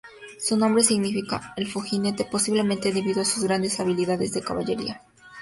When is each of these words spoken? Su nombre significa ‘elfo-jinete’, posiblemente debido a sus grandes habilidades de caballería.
Su 0.39 0.57
nombre 0.57 0.81
significa 0.81 1.53
‘elfo-jinete’, 1.57 2.25
posiblemente 2.27 2.91
debido 2.91 3.21
a 3.21 3.25
sus 3.25 3.43
grandes 3.43 3.79
habilidades 3.79 4.31
de 4.33 4.41
caballería. 4.41 5.03